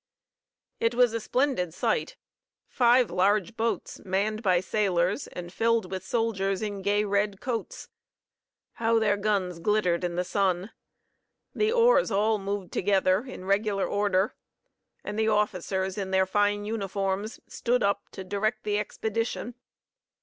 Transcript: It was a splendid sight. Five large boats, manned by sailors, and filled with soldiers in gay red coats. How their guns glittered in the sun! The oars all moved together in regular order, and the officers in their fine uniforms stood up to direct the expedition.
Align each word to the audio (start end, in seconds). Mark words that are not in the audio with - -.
It 0.79 0.95
was 0.95 1.13
a 1.13 1.19
splendid 1.19 1.75
sight. 1.75 2.15
Five 2.65 3.11
large 3.11 3.55
boats, 3.55 4.01
manned 4.03 4.41
by 4.41 4.59
sailors, 4.59 5.27
and 5.27 5.53
filled 5.53 5.91
with 5.91 6.03
soldiers 6.03 6.63
in 6.63 6.81
gay 6.81 7.03
red 7.03 7.39
coats. 7.39 7.87
How 8.73 8.97
their 8.97 9.15
guns 9.15 9.59
glittered 9.59 10.03
in 10.03 10.15
the 10.15 10.23
sun! 10.23 10.71
The 11.53 11.71
oars 11.71 12.09
all 12.09 12.39
moved 12.39 12.71
together 12.71 13.23
in 13.27 13.45
regular 13.45 13.85
order, 13.85 14.33
and 15.03 15.19
the 15.19 15.27
officers 15.27 15.99
in 15.99 16.09
their 16.09 16.25
fine 16.25 16.65
uniforms 16.65 17.39
stood 17.47 17.83
up 17.83 18.09
to 18.13 18.23
direct 18.23 18.63
the 18.63 18.79
expedition. 18.79 19.53